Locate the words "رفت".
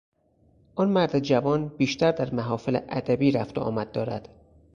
3.31-3.57